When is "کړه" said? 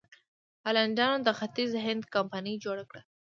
2.89-3.01